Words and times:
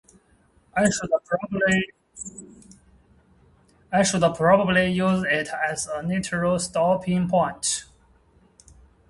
I 0.75 0.89
should 0.89 1.11
probably 4.33 4.87
use 4.87 5.23
it 5.29 5.47
as 5.63 5.85
a 5.85 6.01
natural 6.01 6.57
stopping 6.57 7.29
point. 7.29 7.85